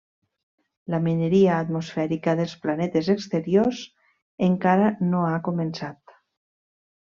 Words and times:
La 0.93 0.99
mineria 1.07 1.57
atmosfèrica 1.65 2.35
dels 2.41 2.57
planetes 2.65 3.11
exteriors 3.17 3.85
encara 4.51 4.91
no 5.15 5.23
ha 5.31 5.39
començat. 5.53 6.21